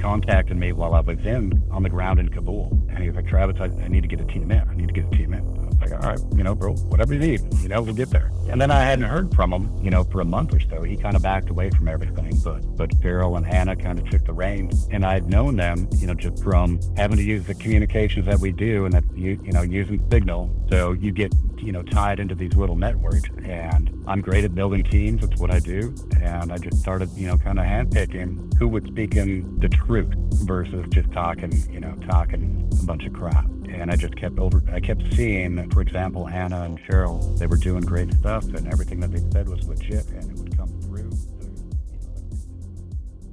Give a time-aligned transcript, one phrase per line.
[0.00, 2.68] contacted me while I was in on the ground in Kabul.
[2.88, 4.68] And he was like, Travis, I, I need to get a team in.
[4.68, 5.59] I need to get a team in.
[5.80, 8.30] Like, all right, you know, bro, whatever you need, you know, we'll get there.
[8.48, 10.82] And then I hadn't heard from him, you know, for a month or so.
[10.82, 12.38] He kind of backed away from everything.
[12.44, 14.88] But but Cheryl and Hannah kind of took the reins.
[14.90, 18.52] And I'd known them, you know, just from having to use the communications that we
[18.52, 20.50] do and that you you know, using Signal.
[20.70, 23.28] So you get, you know, tied into these little networks.
[23.44, 25.20] And I'm great at building teams.
[25.22, 25.94] That's what I do.
[26.20, 30.12] And I just started, you know, kind of handpicking who was speaking the truth
[30.44, 33.46] versus just talking, you know, talking a bunch of crap.
[33.72, 37.56] And I just kept over, I kept seeing, for example, Hannah and Cheryl, they were
[37.56, 40.39] doing great stuff and everything that they said was legit and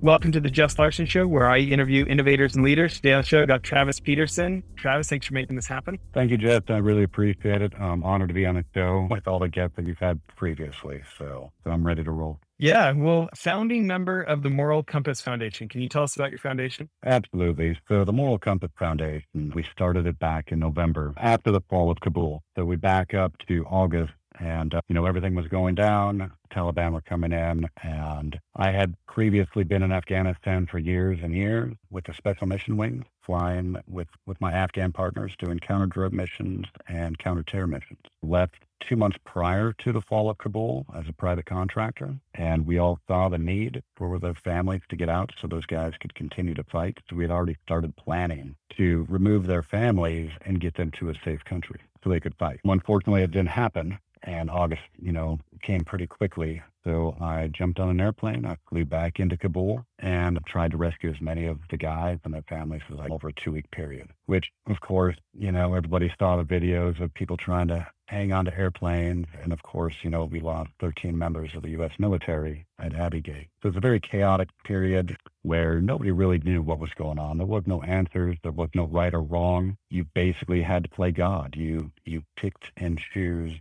[0.01, 2.97] Welcome to the Jeff Larson Show, where I interview innovators and leaders.
[2.97, 4.61] Today on the show, I got Travis Peterson.
[4.75, 5.97] Travis, thanks for making this happen.
[6.13, 6.69] Thank you, Jeff.
[6.69, 7.73] I really appreciate it.
[7.79, 11.01] I'm honored to be on the show with all the guests that you've had previously.
[11.17, 12.39] So, so I'm ready to roll.
[12.59, 15.67] Yeah, well, founding member of the Moral Compass Foundation.
[15.67, 16.89] Can you tell us about your foundation?
[17.03, 17.79] Absolutely.
[17.87, 21.99] So the Moral Compass Foundation, we started it back in November after the fall of
[21.99, 22.43] Kabul.
[22.55, 26.93] So we back up to August and uh, you know everything was going down taliban
[26.93, 32.05] were coming in and i had previously been in afghanistan for years and years with
[32.05, 37.17] the special mission wing flying with with my afghan partners doing counter drug missions and
[37.19, 41.45] counter terror missions left two months prior to the fall of kabul as a private
[41.45, 45.65] contractor and we all saw the need for the families to get out so those
[45.65, 50.29] guys could continue to fight so we had already started planning to remove their families
[50.45, 52.59] and get them to a safe country so they could fight.
[52.63, 53.97] Unfortunately, it didn't happen
[54.27, 56.61] and August, you know, came pretty quickly.
[56.83, 58.45] So I jumped on an airplane.
[58.45, 62.33] I flew back into Kabul and tried to rescue as many of the guys and
[62.33, 66.13] their families as like over a two week period, which of course, you know, everybody
[66.19, 69.27] saw the videos of people trying to hang on to airplanes.
[69.41, 71.91] And of course, you know, we lost 13 members of the U.S.
[71.99, 73.47] military at Abbey Gate.
[73.61, 77.37] So it was a very chaotic period where nobody really knew what was going on.
[77.37, 78.37] There was no answers.
[78.43, 79.77] There was no right or wrong.
[79.89, 81.55] You basically had to play God.
[81.57, 83.53] You, you picked and chose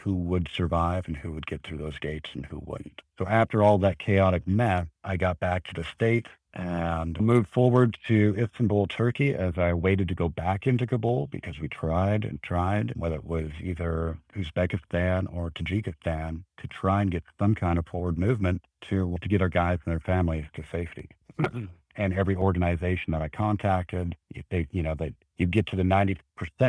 [0.00, 3.02] who would survive and who would get through those gates and who wouldn't.
[3.18, 6.26] So after all that chaotic mess, I got back to the state
[6.56, 11.58] and moved forward to Istanbul, Turkey, as I waited to go back into Kabul because
[11.58, 17.24] we tried and tried, whether it was either Uzbekistan or Tajikistan, to try and get
[17.38, 21.10] some kind of forward movement to, to get our guys and their families to safety.
[21.96, 24.16] and every organization that I contacted,
[24.50, 26.16] they, you know, that you get to the 90%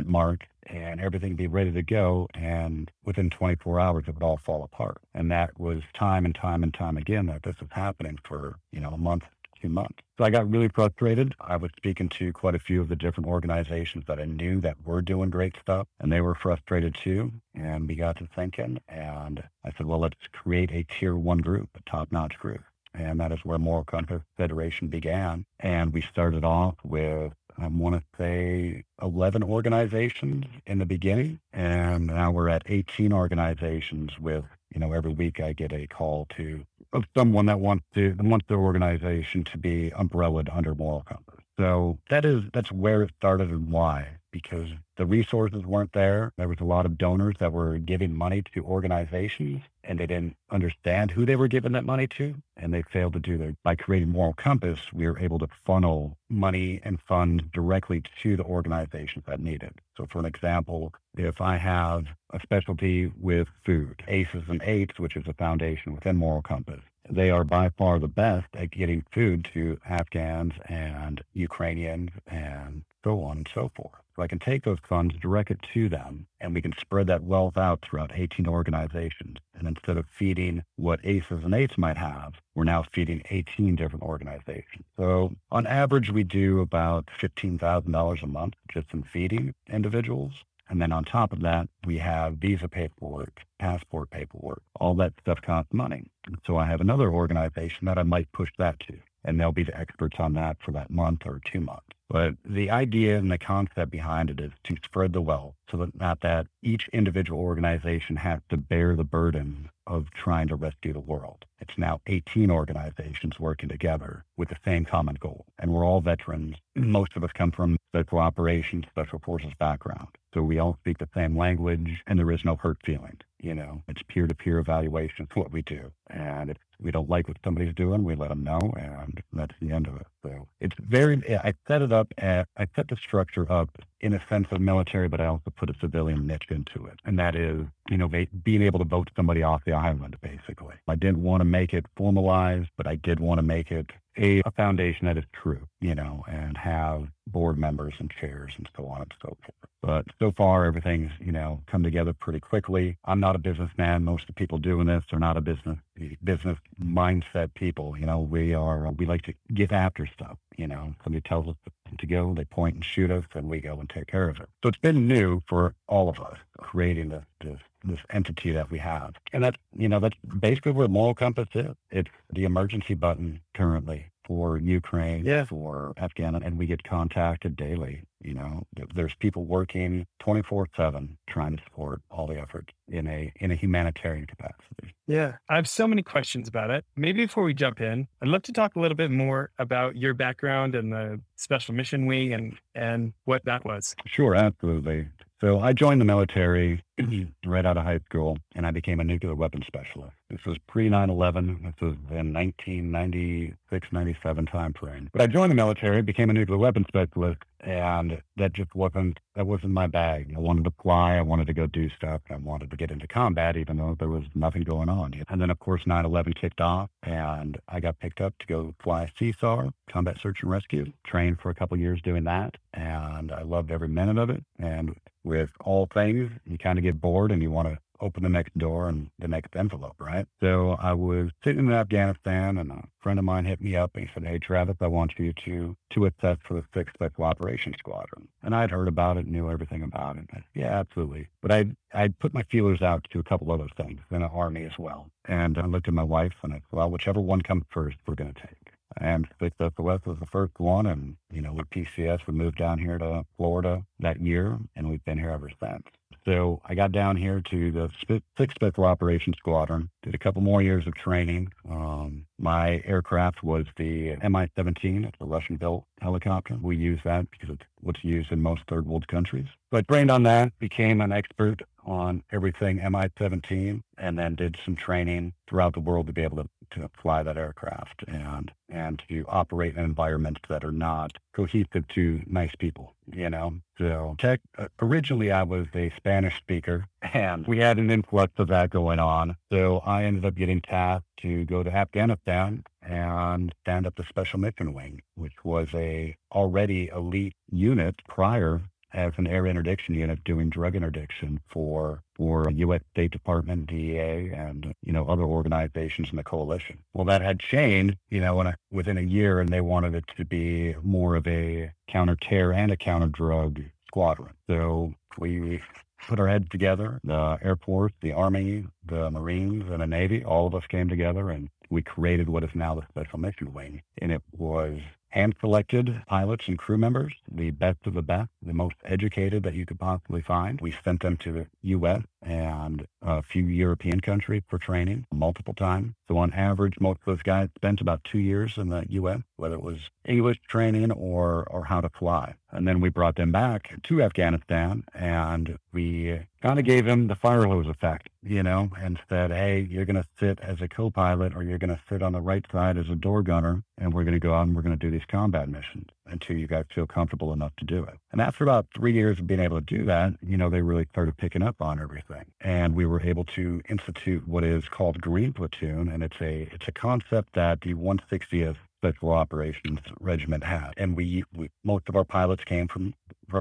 [0.05, 2.27] mark and everything be ready to go.
[2.33, 4.97] And within 24 hours, it would all fall apart.
[5.13, 8.79] And that was time and time and time again that this was happening for, you
[8.79, 9.23] know, a month,
[9.61, 9.99] two months.
[10.17, 11.35] So I got really frustrated.
[11.39, 14.77] I was speaking to quite a few of the different organizations that I knew that
[14.85, 17.31] were doing great stuff, and they were frustrated too.
[17.55, 21.69] And we got to thinking, and I said, well, let's create a tier one group,
[21.75, 22.63] a top notch group.
[22.93, 25.45] And that is where Moral Compass Federation began.
[25.59, 30.57] And we started off with I want to say 11 organizations mm-hmm.
[30.65, 34.19] in the beginning, and now we're at 18 organizations.
[34.19, 38.15] With you know, every week I get a call to of someone that wants to
[38.19, 41.43] wants their organization to be umbrellaed under Moral Compass.
[41.57, 46.31] So that is that's where it started and why because the resources weren't there.
[46.37, 50.35] There was a lot of donors that were giving money to organizations and they didn't
[50.51, 53.55] understand who they were giving that money to and they failed to do that.
[53.63, 58.43] By creating Moral Compass, we were able to funnel money and funds directly to the
[58.43, 59.73] organizations that need it.
[59.95, 65.15] So for an example, if I have a specialty with food, ACEs and AIDS, which
[65.15, 69.49] is a foundation within Moral Compass, they are by far the best at getting food
[69.53, 74.01] to Afghans and Ukrainians and so on and so forth.
[74.17, 77.23] So I can take those funds, direct it to them, and we can spread that
[77.23, 79.37] wealth out throughout 18 organizations.
[79.53, 84.03] And instead of feeding what ACEs and AIDS might have, we're now feeding 18 different
[84.03, 84.85] organizations.
[84.97, 90.33] So on average, we do about $15,000 a month just in feeding individuals.
[90.67, 94.63] And then on top of that, we have visa paperwork, passport paperwork.
[94.79, 96.09] All that stuff costs money.
[96.47, 99.77] So I have another organization that I might push that to, and they'll be the
[99.77, 101.96] experts on that for that month or two months.
[102.09, 105.99] But the idea and the concept behind it is to spread the wealth so that
[105.99, 110.99] not that each individual organization has to bear the burden of trying to rescue the
[110.99, 111.45] world.
[111.59, 115.45] It's now 18 organizations working together with the same common goal.
[115.59, 116.55] And we're all veterans.
[116.75, 120.09] Most of us come from special operations, special forces background.
[120.33, 123.21] So we all speak the same language and there is no hurt feelings.
[123.39, 125.91] You know, it's peer to peer evaluation of what we do.
[126.09, 128.73] And if we don't like what somebody's doing, we let them know.
[128.77, 130.07] And that's the end of it.
[130.23, 133.69] So it's very, I set it up, at, I set the structure up
[134.01, 136.99] in a sense of military, but I also put a civilian niche into it.
[137.05, 140.75] And that is, you know, being able to vote somebody off the island, basically.
[140.87, 144.41] I didn't want to make it formalized, but I did want to make it a,
[144.45, 148.85] a foundation that is true, you know, and have board members and chairs and so
[148.87, 149.71] on and so forth.
[149.81, 152.97] But so far, everything's, you know, come together pretty quickly.
[153.05, 154.03] I'm not a businessman.
[154.03, 155.77] Most of the people doing this are not a business
[156.23, 157.97] business mindset people.
[157.97, 160.37] You know, we are, we like to get after stuff.
[160.57, 161.55] You know, somebody tells us
[161.97, 164.49] to go, they point and shoot us, and we go and take care of it.
[164.63, 168.79] So it's been new for all of us creating this, this this entity that we
[168.79, 169.13] have.
[169.33, 171.75] And that's, you know, that's basically where Moral Compass is.
[171.91, 175.45] It's the emergency button currently for Ukraine, yeah.
[175.45, 178.03] for Afghanistan, and we get contacted daily.
[178.21, 178.63] You know,
[178.93, 184.25] there's people working 24/7 trying to support all the efforts in a in a humanitarian
[184.25, 184.93] capacity.
[185.07, 186.83] Yeah, I have so many questions about it.
[186.97, 190.13] Maybe before we jump in, I'd love to talk a little bit more about your
[190.13, 193.95] background and the Special Mission Wing and and what that was.
[194.07, 195.07] Sure, absolutely.
[195.39, 196.83] So I joined the military
[197.45, 200.15] right out of high school and I became a nuclear weapons specialist.
[200.31, 201.59] This was pre 9 11.
[201.63, 205.09] This was in 1996, 97 time frame.
[205.13, 209.45] But I joined the military, became a nuclear weapons specialist, and that just wasn't, that
[209.45, 210.33] wasn't my bag.
[210.33, 211.17] I wanted to fly.
[211.17, 212.21] I wanted to go do stuff.
[212.29, 215.13] I wanted to get into combat, even though there was nothing going on.
[215.27, 218.73] And then, of course, 9 11 kicked off and I got picked up to go
[218.81, 222.55] fly CSAR, Combat Search and Rescue, trained for a couple years doing that.
[222.73, 224.45] And I loved every minute of it.
[224.57, 228.29] And with all things, you kind of get bored and you want to open the
[228.29, 230.25] next door and the next envelope, right?
[230.41, 234.05] So I was sitting in Afghanistan and a friend of mine hit me up and
[234.05, 237.77] he said, Hey Travis, I want you to to assess for the sixth special operations
[237.79, 238.27] squadron.
[238.43, 240.25] And I'd heard about it, knew everything about it.
[240.33, 241.27] Said, yeah, absolutely.
[241.41, 244.63] But I'd I'd put my feelers out to a couple other things in the army
[244.63, 245.09] as well.
[245.25, 248.15] And I looked at my wife and I said, Well, whichever one comes first, we're
[248.15, 248.73] gonna take.
[248.99, 250.85] And Sixth SOS was the first one.
[250.85, 255.03] And, you know, with PCS, we moved down here to Florida that year, and we've
[255.05, 255.83] been here ever since.
[256.27, 257.89] So I got down here to the
[258.37, 261.53] Sixth Special Operations Squadron, did a couple more years of training.
[261.69, 266.57] Um, my aircraft was the Mi-17, it's a Russian-built helicopter.
[266.61, 269.45] We use that because it's what's used in most third world countries.
[269.71, 275.31] I trained on that, became an expert on everything Mi-17, and then did some training
[275.47, 279.75] throughout the world to be able to to fly that aircraft and and to operate
[279.77, 283.53] in environments that are not cohesive to nice people, you know.
[283.77, 288.47] So tech uh, originally I was a Spanish speaker and we had an influx of
[288.47, 289.35] that going on.
[289.51, 294.39] So I ended up getting tasked to go to Afghanistan and stand up the special
[294.39, 298.61] mission wing, which was a already elite unit prior
[298.97, 302.81] as an air interdiction unit doing drug interdiction for for U.S.
[302.91, 306.79] State Department, DEA, and you know other organizations in the coalition.
[306.93, 310.25] Well, that had changed, you know, a, within a year, and they wanted it to
[310.25, 314.33] be more of a counter terror and a counter drug squadron.
[314.49, 315.61] So we
[316.07, 316.99] put our heads together.
[317.03, 321.29] The Air Force, the Army, the Marines, and the Navy, all of us came together
[321.29, 323.81] and we created what is now the Special Mission Wing.
[323.99, 324.79] And it was
[325.17, 329.55] hand selected pilots and crew members, the best of the best, the most educated that
[329.55, 330.61] you could possibly find.
[330.61, 332.03] We sent them to the U.S.
[332.21, 335.95] and a few European countries for training multiple times.
[336.07, 339.55] So on average, most of those guys spent about two years in the U.S., whether
[339.55, 342.35] it was English training or, or how to fly.
[342.51, 347.15] And then we brought them back to Afghanistan and we kind of gave them the
[347.15, 350.89] fire hose effect, you know, and said, hey, you're going to sit as a co
[350.89, 353.93] pilot or you're going to sit on the right side as a door gunner and
[353.93, 356.47] we're going to go out and we're going to do these combat missions until you
[356.47, 357.95] guys feel comfortable enough to do it.
[358.11, 360.85] And after about three years of being able to do that, you know, they really
[360.91, 362.25] started picking up on everything.
[362.39, 365.89] And we were able to institute what is called Green Platoon.
[365.89, 370.73] And it's a, it's a concept that the 160th Special Operations Regiment had.
[370.77, 372.93] And we, we most of our pilots came from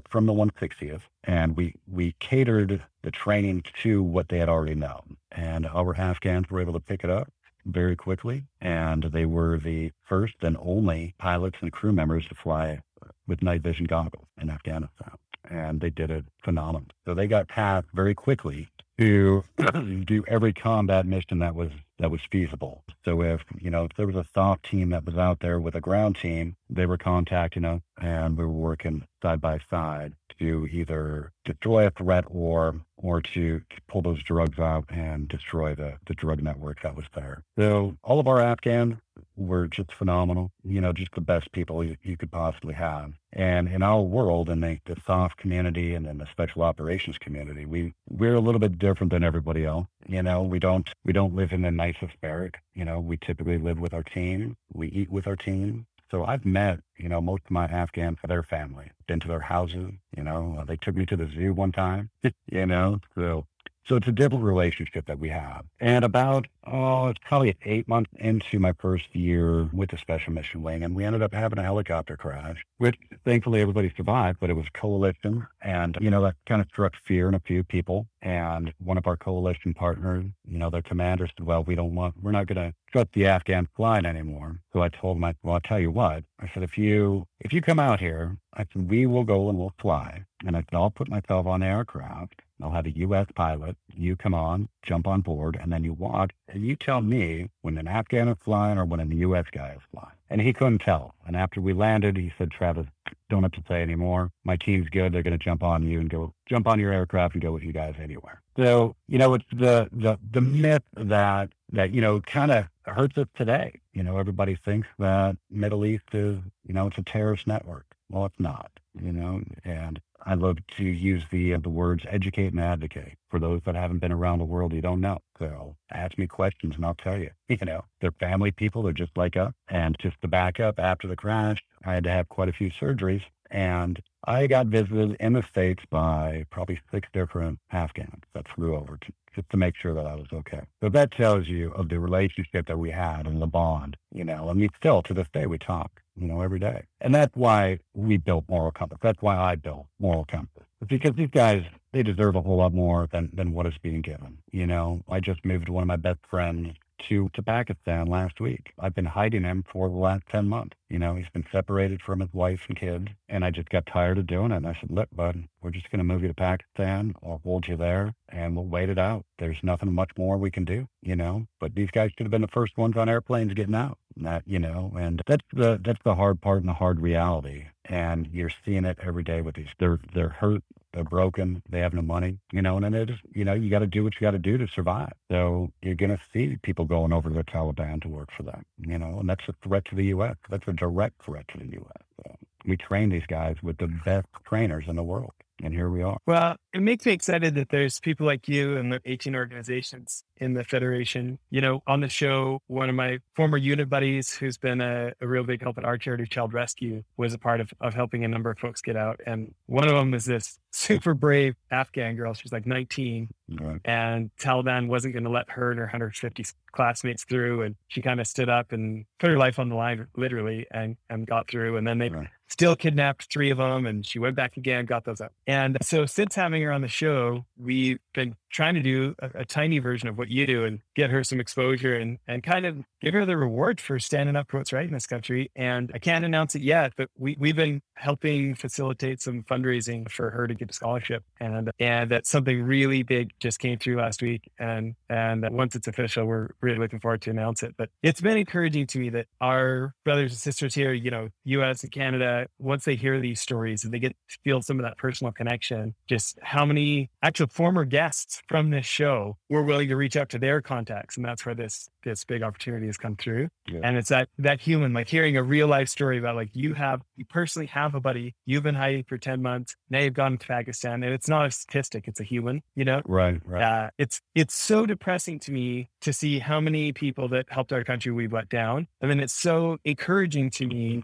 [0.09, 5.17] from the 160th, and we we catered the training to what they had already known.
[5.31, 7.31] And our Afghans were able to pick it up
[7.67, 12.81] very quickly, and they were the first and only pilots and crew members to fly
[13.27, 15.13] with night vision goggles in Afghanistan.
[15.49, 16.91] And they did it phenomenally.
[17.05, 19.45] So they got tasked very quickly to
[20.05, 22.85] do every combat mission that was that was feasible.
[23.07, 25.77] So if you know if there was a SOF team that was out there with
[25.77, 30.67] a ground team, they were contacting us, and we were working side by side to
[30.67, 35.99] either destroy a threat or or to, to pull those drugs out and destroy the
[36.07, 37.45] the drug network that was there.
[37.57, 38.97] So all of our Afghans
[39.37, 40.51] were just phenomenal.
[40.65, 43.13] You know, just the best people you, you could possibly have.
[43.33, 47.67] And in our world, in the, the SOF community and in the special operations community,
[47.67, 49.87] we we're a little bit different than everybody else.
[50.07, 52.63] You know, we don't we don't live in the nicest barrack.
[52.75, 54.57] You know, we typically live with our team.
[54.73, 55.87] We eat with our team.
[56.11, 59.91] So I've met, you know, most of my Afghans, their family, been to their houses,
[60.17, 62.11] you know, they took me to the zoo one time,
[62.47, 63.47] you know, so
[63.89, 65.65] so it's a different relationship that we have.
[65.81, 70.63] And about, oh, it's probably eight months into my first year with the Special Mission
[70.63, 74.55] Wing, and we ended up having a helicopter crash, which thankfully everybody survived, but it
[74.55, 75.47] was coalition.
[75.63, 78.07] And, you know, that kind of struck fear in a few people.
[78.23, 82.15] And one of our coalition partners, you know, their commander said, well, we don't want,
[82.21, 84.59] we're not going to trust the Afghan flying anymore.
[84.73, 87.53] So I told him, I, well, I'll tell you what, I said, if you, if
[87.53, 90.25] you come out here, I said, we will go and we'll fly.
[90.45, 93.27] And I said, I'll put myself on aircraft I'll have a U.S.
[93.35, 93.77] pilot.
[93.95, 96.33] You come on, jump on board, and then you walk.
[96.49, 99.47] And you tell me when an Afghan is flying or when a U.S.
[99.53, 100.15] guy is flying.
[100.31, 101.15] And he couldn't tell.
[101.27, 102.87] And after we landed, he said, Travis,
[103.29, 104.31] don't have to say anymore.
[104.45, 105.13] My team's good.
[105.13, 107.63] They're going to jump on you and go jump on your aircraft and go with
[107.63, 108.41] you guys anywhere.
[108.57, 113.19] So, you know, it's the, the, the myth that, that, you know, kind of hurts
[113.19, 113.81] us today.
[113.93, 117.87] You know, everybody thinks that Middle East is, you know, it's a terrorist network.
[118.11, 118.71] Well, it's not,
[119.01, 123.39] you know, and I love to use the uh, the words educate and advocate for
[123.39, 124.73] those that haven't been around the world.
[124.73, 127.31] You don't know, so ask me questions and I'll tell you.
[127.49, 128.83] You know, they're family people.
[128.83, 129.53] They're just like us.
[129.69, 132.71] And just to back up, after the crash, I had to have quite a few
[132.71, 138.75] surgeries, and I got visited in the states by probably six different Afghans that flew
[138.75, 140.63] over to, just to make sure that I was okay.
[140.83, 143.97] So that tells you of the relationship that we had and the bond.
[144.13, 146.85] You know, and mean, still to this day we talk you know, every day.
[147.01, 148.99] And that's why we built Moral Compass.
[149.03, 150.65] That's why I built Moral Compass.
[150.81, 154.03] It's because these guys, they deserve a whole lot more than, than what is being
[154.03, 154.39] given.
[154.51, 156.75] You know, I just moved one of my best friends
[157.09, 158.73] to, to Pakistan last week.
[158.79, 160.77] I've been hiding him for the last 10 months.
[160.89, 164.19] You know, he's been separated from his wife and kids, and I just got tired
[164.19, 164.57] of doing it.
[164.57, 167.15] And I said, look, bud, we're just going to move you to Pakistan.
[167.23, 169.25] I'll hold you there, and we'll wait it out.
[169.39, 171.47] There's nothing much more we can do, you know.
[171.61, 173.99] But these guys should have been the first ones on airplanes getting out.
[174.19, 177.67] That, you know, and that's the that's the hard part and the hard reality.
[177.85, 179.69] And you're seeing it every day with these.
[179.79, 180.63] They're they're hurt
[180.97, 181.63] they're broken.
[181.69, 184.03] They have no money, you know, and it is, you know, you got to do
[184.03, 185.13] what you got to do to survive.
[185.31, 188.65] So you're going to see people going over to the Taliban to work for them,
[188.79, 190.37] you know, and that's a threat to the U.S.
[190.49, 192.03] That's a direct threat to the U.S.
[192.17, 195.33] So we train these guys with the best trainers in the world
[195.63, 196.19] and here we are.
[196.27, 200.55] Well, it makes me excited that there's people like you and the 18 organizations in
[200.55, 201.39] the Federation.
[201.51, 205.27] You know, on the show, one of my former unit buddies who's been a, a
[205.27, 208.29] real big help at our charity, Child Rescue, was a part of, of helping a
[208.29, 209.21] number of folks get out.
[209.27, 212.35] And one of them is this super brave Afghan girl.
[212.35, 213.29] She's like 19.
[213.49, 213.81] Right.
[213.85, 217.63] And Taliban wasn't going to let her and her 150 classmates through.
[217.63, 220.97] And she kind of stood up and put her life on the line, literally, and,
[221.09, 221.79] and got through.
[221.79, 225.05] And then they right still kidnapped three of them and she went back again got
[225.05, 229.15] those up and so since having her on the show we've been trying to do
[229.19, 232.43] a, a, tiny version of what you do and get her some exposure and and
[232.43, 235.51] kind of give her the reward for standing up for what's right in this country.
[235.55, 240.31] And i can't announce it yet but we, we've been helping facilitate some fundraising for
[240.31, 241.23] her to get a scholarship.
[241.39, 244.51] And and that something really big just came through last week.
[244.59, 247.75] And and once it's official we're really looking forward to announce it.
[247.77, 251.83] But it's been encouraging to me that our brothers and sisters here you know us
[251.83, 254.97] and canada once they hear these stories and they get to feel some of that
[254.97, 260.17] personal connection, just how many actual former guests from this show were willing to reach
[260.17, 261.17] out to their contacts.
[261.17, 263.49] And that's where this this big opportunity has come through.
[263.69, 263.81] Yeah.
[263.83, 267.03] And it's that that human, like hearing a real life story about like you have
[267.17, 270.47] you personally have a buddy, you've been hiding for 10 months, now you've gone to
[270.47, 271.03] Pakistan.
[271.03, 273.03] And it's not a statistic, it's a human, you know?
[273.05, 273.63] Right, right.
[273.63, 277.85] Uh, it's it's so depressing to me to see how many people that helped our
[277.85, 278.87] country we've let down.
[279.01, 281.03] And then it's so encouraging to me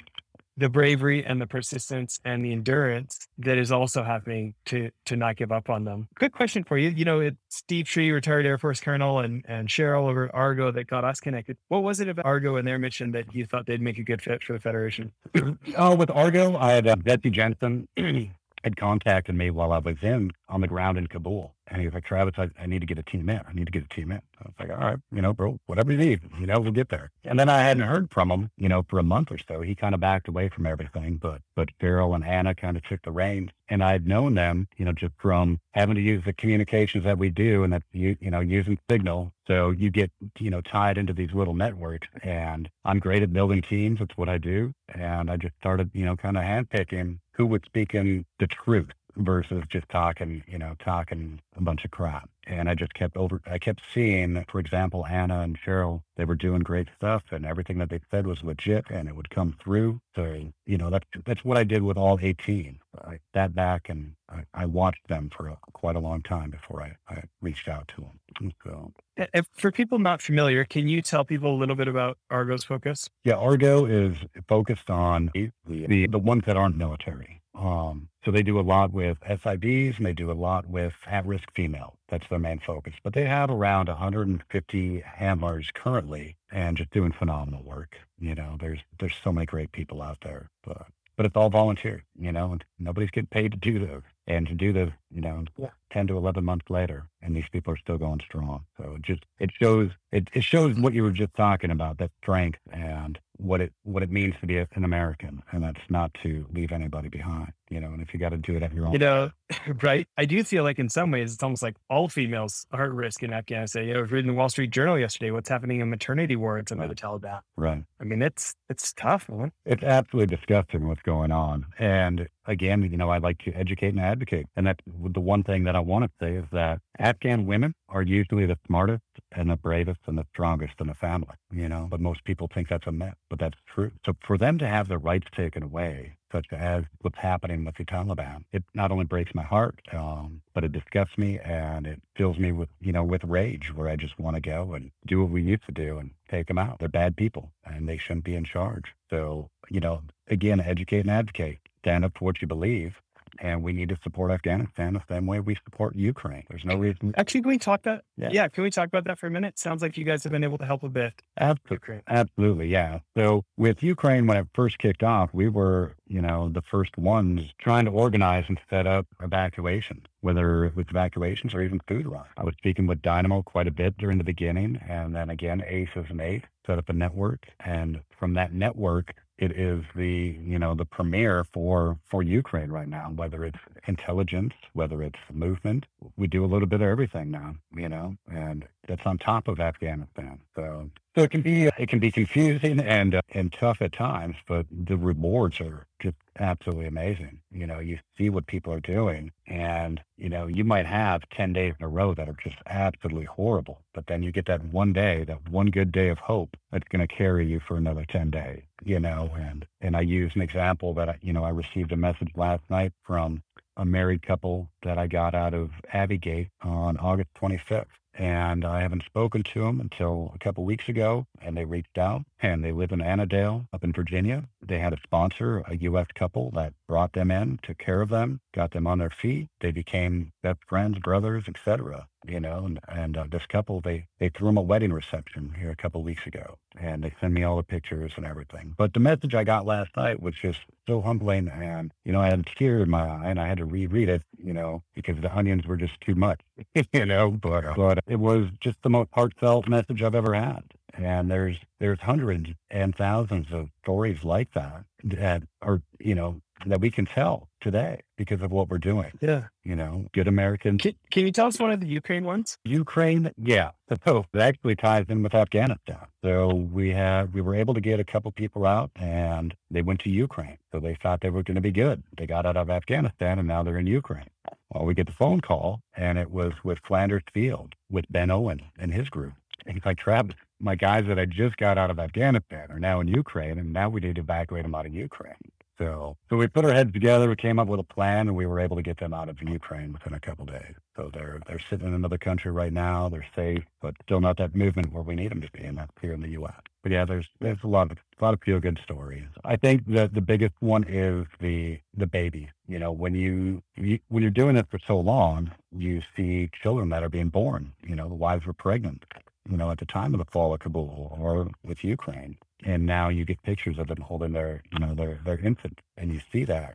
[0.56, 5.36] the bravery and the persistence and the endurance that is also happening to to not
[5.36, 6.08] give up on them.
[6.18, 6.90] Quick question for you.
[6.90, 10.86] You know, it's Steve Tree, retired Air Force Colonel, and and Cheryl over Argo that
[10.86, 11.56] got us connected.
[11.68, 14.22] What was it about Argo and their mission that you thought they'd make a good
[14.22, 15.12] fit for the Federation?
[15.76, 20.30] oh, with Argo, I had uh, Betsy Jensen had contacted me while I was in
[20.48, 21.54] on the ground in Kabul.
[21.68, 23.40] And he was like, Travis, I, I need to get a team in.
[23.48, 24.18] I need to get a team in.
[24.18, 26.88] I was like, all right, you know, bro, whatever you need, you know, we'll get
[26.88, 27.10] there.
[27.24, 29.60] And then I hadn't heard from him, you know, for a month or so.
[29.60, 33.02] He kind of backed away from everything, but, but Cheryl and Anna kind of took
[33.02, 33.50] the reins.
[33.68, 37.30] And I'd known them, you know, just from having to use the communications that we
[37.30, 39.32] do and that, you, you know, using Signal.
[39.46, 42.08] So you get, you know, tied into these little networks.
[42.22, 44.00] And I'm great at building teams.
[44.00, 44.74] That's what I do.
[44.94, 48.90] And I just started, you know, kind of handpicking who would speak in the truth
[49.16, 52.28] versus just talking, you know, talking a bunch of crap.
[52.58, 56.34] And I just kept over, I kept seeing, for example, Anna and Cheryl, they were
[56.34, 60.00] doing great stuff and everything that they said was legit and it would come through.
[60.14, 62.78] So, you know, that's, that's what I did with all 18.
[63.04, 66.82] I sat back and I, I watched them for a, quite a long time before
[66.82, 68.52] I, I reached out to them.
[68.64, 72.64] So, if, for people not familiar, can you tell people a little bit about Argo's
[72.64, 73.08] focus?
[73.24, 74.16] Yeah, Argo is
[74.48, 77.42] focused on the, the, the ones that aren't military.
[77.54, 81.52] Um, so they do a lot with SIVs and they do a lot with at-risk
[81.54, 81.96] female.
[82.12, 82.92] That's their main focus.
[83.02, 87.96] But they have around 150 handlers currently and just doing phenomenal work.
[88.18, 92.04] You know, there's there's so many great people out there, but but it's all volunteer.
[92.18, 94.90] You know, and nobody's getting paid to do this and to do this.
[95.10, 95.70] You know, yeah.
[95.90, 98.64] 10 to 11 months later, and these people are still going strong.
[98.76, 102.10] So it just it shows it, it shows what you were just talking about that
[102.22, 106.46] strength and what it what it means to be an American, and that's not to
[106.52, 107.52] leave anybody behind.
[107.70, 109.30] You know, and if you got to do it at your own, you know,
[109.82, 110.06] right?
[110.16, 113.22] I do feel like in some ways it's almost like all females are at risk
[113.22, 113.86] in Afghanistan.
[113.86, 115.30] You know, I was reading the Wall Street Journal yesterday.
[115.30, 116.88] What's happening in maternity wards under right.
[116.88, 117.40] the Taliban?
[117.56, 117.84] Right.
[118.00, 119.52] I mean, it's it's tough, man.
[119.64, 124.00] It's absolutely disgusting what's going on, and again, you know, I like to educate and
[124.00, 124.46] advocate.
[124.56, 128.02] And that's the one thing that I want to say is that Afghan women are
[128.02, 132.00] usually the smartest and the bravest and the strongest in the family, you know, but
[132.00, 133.90] most people think that's a myth, but that's true.
[134.04, 137.84] So for them to have their rights taken away, such as what's happening with the
[137.84, 142.38] Taliban, it not only breaks my heart, um, but it disgusts me and it fills
[142.38, 145.30] me with, you know, with rage where I just want to go and do what
[145.30, 146.78] we used to do and take them out.
[146.78, 148.94] They're bad people and they shouldn't be in charge.
[149.10, 152.94] So, you know, again, educate and advocate stand up for what you believe.
[153.40, 156.44] And we need to support Afghanistan the same way we support Ukraine.
[156.48, 157.14] There's no reason.
[157.16, 158.04] Actually, can we talk that?
[158.16, 158.28] Yeah.
[158.32, 158.48] yeah.
[158.48, 159.58] Can we talk about that for a minute?
[159.58, 161.14] Sounds like you guys have been able to help a bit.
[161.38, 162.00] Absolutely.
[162.06, 162.68] Absolutely.
[162.68, 162.98] Yeah.
[163.16, 167.52] So with Ukraine, when it first kicked off, we were, you know, the first ones
[167.58, 172.28] trying to organize and set up evacuations, whether it was evacuations or even food runs.
[172.36, 174.80] I was speaking with Dynamo quite a bit during the beginning.
[174.88, 177.48] And then again, ACES and ACE set up a network.
[177.60, 182.86] And from that network, it is the you know the premier for for Ukraine right
[182.86, 183.10] now.
[183.10, 183.58] Whether it's
[183.88, 185.84] intelligence, whether it's movement,
[186.16, 187.56] we do a little bit of everything now.
[187.74, 190.40] You know, and that's on top of Afghanistan.
[190.54, 194.36] So so it can be it can be confusing and uh, and tough at times,
[194.48, 197.38] but the rewards are just absolutely amazing.
[197.50, 201.52] You know, you see what people are doing, and you know you might have ten
[201.52, 204.94] days in a row that are just absolutely horrible, but then you get that one
[204.94, 208.30] day, that one good day of hope that's going to carry you for another ten
[208.30, 208.62] days.
[208.82, 211.96] You know, and and I use an example that I, you know I received a
[211.96, 213.42] message last night from
[213.76, 218.80] a married couple that I got out of Abbey Gate on August 25th and I
[218.80, 221.26] haven't spoken to them until a couple weeks ago.
[221.40, 224.44] And they reached out, and they live in Annandale, up in Virginia.
[224.60, 226.06] They had a sponsor, a U.S.
[226.14, 229.48] couple, that brought them in, took care of them, got them on their feet.
[229.60, 232.06] They became best friends, brothers, etc.
[232.26, 235.70] You know, and, and uh, this couple, they they threw them a wedding reception here
[235.70, 238.74] a couple weeks ago, and they sent me all the pictures and everything.
[238.76, 242.26] But the message I got last night was just so humbling, and you know, I
[242.26, 245.20] had a tear in my eye, and I had to reread it, you know, because
[245.20, 246.40] the onions were just too much,
[246.92, 247.30] you know.
[247.30, 250.62] But but it was just the most heartfelt message I've ever had.
[250.94, 256.80] And there's there's hundreds and thousands of stories like that that are you know that
[256.80, 259.10] we can tell today because of what we're doing.
[259.20, 259.44] Yeah.
[259.64, 260.82] You know, good Americans.
[260.82, 262.58] Can, can you tell us one of the Ukraine ones?
[262.64, 263.70] Ukraine, yeah.
[264.04, 265.98] So it actually ties in with Afghanistan.
[266.24, 270.00] So we have we were able to get a couple people out and they went
[270.00, 270.58] to Ukraine.
[270.72, 272.02] So they thought they were going to be good.
[272.16, 274.30] They got out of Afghanistan and now they're in Ukraine.
[274.70, 278.60] Well, we get the phone call and it was with Flanders Field with Ben Owen
[278.78, 279.34] and his group.
[279.66, 283.00] And he's like, Travis, my guys that I just got out of Afghanistan are now
[283.00, 285.34] in Ukraine, and now we need to evacuate them out of Ukraine.
[285.82, 288.46] So, so we put our heads together, we came up with a plan, and we
[288.46, 290.74] were able to get them out of Ukraine within a couple days.
[290.94, 293.08] So they're they're sitting in another country right now.
[293.08, 295.90] They're safe, but still not that movement where we need them to be, and that's
[296.00, 296.60] here in the U.S.
[296.84, 299.26] But yeah, there's there's a lot of a lot of feel good stories.
[299.44, 302.48] I think that the biggest one is the the baby.
[302.68, 306.90] You know, when you, you when you're doing it for so long, you see children
[306.90, 307.72] that are being born.
[307.82, 309.04] You know, the wives were pregnant
[309.50, 312.36] you know, at the time of the fall of Kabul or with Ukraine.
[312.64, 316.12] And now you get pictures of them holding their, you know, their, their infant and
[316.12, 316.74] you see that.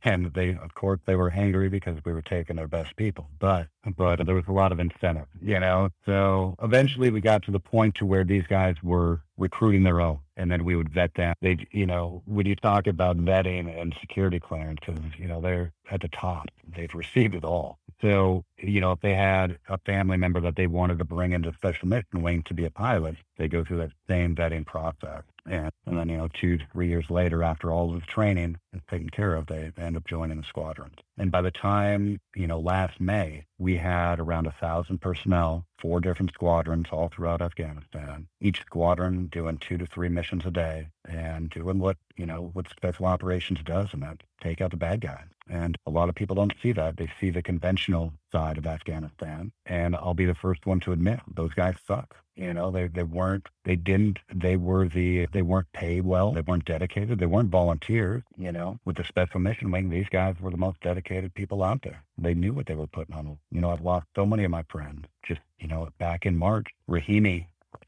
[0.04, 3.68] And they, of course, they were angry because we were taking their best people, but,
[3.98, 5.90] but there was a lot of incentive, you know?
[6.06, 10.20] So eventually we got to the point to where these guys were recruiting their own
[10.40, 11.36] and then we would vet them.
[11.42, 15.74] They, you know, when you talk about vetting and security clearance, because you know, they're
[15.92, 16.48] at the top.
[16.76, 17.78] They've received it all.
[18.02, 21.54] So, you know, if they had a family member that they wanted to bring into
[21.54, 25.24] special mission wing to be a pilot, they go through that same vetting process.
[25.50, 28.82] And, and then, you know, two, three years later, after all of the training is
[28.90, 30.96] taken care of, they end up joining the squadrons.
[31.18, 36.00] And by the time, you know, last May, we had around a thousand personnel, four
[36.00, 40.88] different squadrons all throughout Afghanistan, each squadron doing two to three missions a day.
[41.10, 45.02] and doing what, you know, what special operations does and that take out the bad
[45.02, 45.26] guys.
[45.50, 46.98] And a lot of people don't see that.
[46.98, 49.52] They see the conventional side of Afghanistan.
[49.66, 52.16] And I'll be the first one to admit those guys suck.
[52.36, 56.32] You know, they, they weren't, they didn't, they were the, they weren't paid well.
[56.32, 57.20] They weren't dedicated.
[57.20, 58.22] They weren't volunteers.
[58.38, 61.82] You know, with the special mission wing, these guys were the most dedicated people out
[61.82, 62.04] there.
[62.18, 63.40] They knew what they were putting on.
[63.52, 66.68] You know, I've lost so many of my friends just, you know, back in March,
[66.90, 67.46] Rahimi,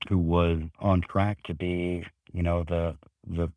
[0.09, 2.95] who was on track to be, you know, the
[3.35, 3.51] the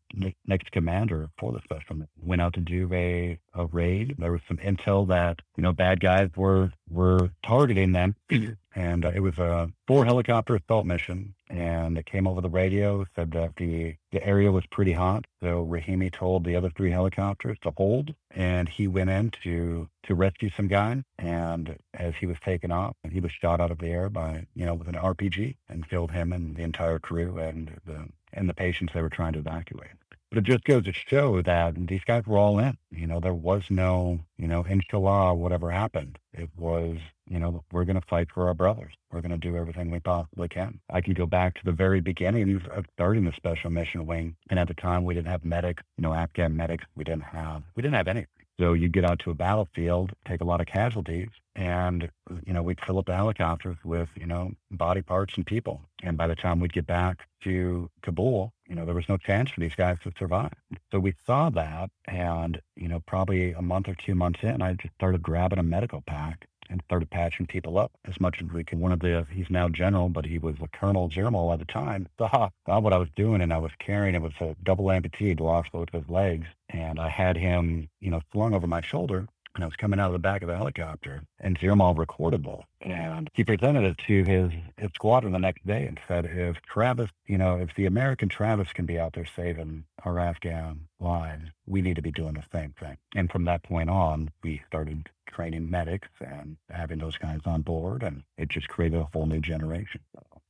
[0.47, 4.17] next commander for the special went out to do a, a raid.
[4.19, 8.15] There was some intel that you know bad guys were were targeting them,
[8.75, 11.35] and uh, it was a four helicopter assault mission.
[11.51, 15.27] And it came over the radio said that the the area was pretty hot.
[15.41, 20.15] So Rahimi told the other three helicopters to hold, and he went in to to
[20.15, 21.05] rescue some guy.
[21.19, 24.67] And as he was taken off, he was shot out of the air by you
[24.67, 28.55] know with an RPG and killed him and the entire crew and the and the
[28.55, 29.91] patients they were trying to evacuate.
[30.31, 32.77] But it just goes to show that these guys were all in.
[32.91, 36.19] You know, there was no, you know, inshallah, whatever happened.
[36.33, 38.95] It was, you know, we're going to fight for our brothers.
[39.13, 40.81] We're going to do everything we possibly can.
[40.91, 44.35] I can go back to the very beginning of starting the special mission wing.
[44.51, 46.85] And at the time, we didn't have medics, you know, Afghan medics.
[46.97, 48.44] We didn't have, we didn't have anything.
[48.59, 52.09] So you get out to a battlefield, take a lot of casualties, and
[52.47, 55.81] you know we'd fill up the helicopters with you know body parts and people.
[56.03, 59.51] And by the time we'd get back to Kabul, you know there was no chance
[59.51, 60.53] for these guys to survive.
[60.93, 64.75] So we saw that, and you know probably a month or two months in, I
[64.75, 68.65] just started grabbing a medical pack and started patching people up as much as we
[68.65, 68.79] could.
[68.79, 72.09] One of the, he's now general, but he was a Colonel Zirmal at the time,
[72.19, 75.39] saw, saw what I was doing and I was carrying, it was a double amputee,
[75.39, 76.47] lost both his legs.
[76.71, 80.07] And I had him, you know, slung over my shoulder and I was coming out
[80.07, 81.95] of the back of the helicopter, and Zirmal.
[81.95, 82.63] Recordable.
[82.81, 87.11] And he presented it to his, his squadron the next day and said, if Travis,
[87.27, 91.83] you know, if the American Travis can be out there saving our Afghan lives, we
[91.83, 92.97] need to be doing the same thing.
[93.15, 98.03] And from that point on, we started training medics and having those guys on board,
[98.03, 100.01] and it just created a whole new generation.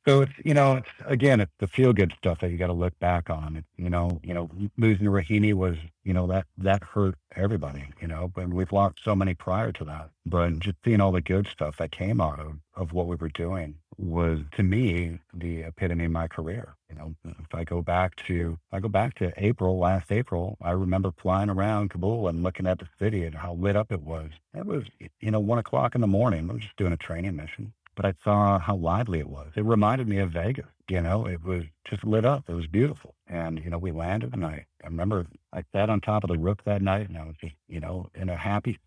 [0.06, 2.74] So it's you know it's again it's the feel good stuff that you got to
[2.74, 3.56] look back on.
[3.56, 7.84] It, you know you know losing Rahimi was you know that that hurt everybody.
[8.00, 10.10] You know, but we've lost so many prior to that.
[10.26, 13.30] But just seeing all the good stuff that came out of of what we were
[13.30, 16.74] doing was to me the epitome of my career.
[16.90, 20.72] You know, if I go back to I go back to April last April, I
[20.72, 24.30] remember flying around Kabul and looking at the city and how lit up it was.
[24.52, 24.84] It was
[25.20, 26.50] you know one o'clock in the morning.
[26.50, 29.52] I was just doing a training mission but I saw how lively it was.
[29.56, 30.66] It reminded me of Vegas.
[30.88, 32.44] You know, it was just lit up.
[32.46, 33.14] It was beautiful.
[33.26, 36.36] And, you know, we landed and I, I remember I sat on top of the
[36.36, 38.78] roof that night and I was just, you know, in a happy,